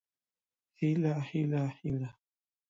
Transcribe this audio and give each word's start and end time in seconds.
هيله 0.79 1.15
هيله 1.29 1.65
هيله 1.79 2.09